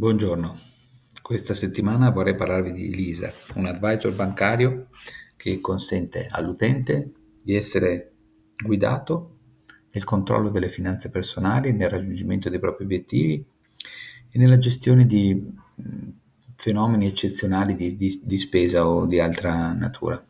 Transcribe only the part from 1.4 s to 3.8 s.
settimana vorrei parlarvi di Elisa, un